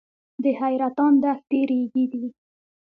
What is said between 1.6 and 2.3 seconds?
ریګي دي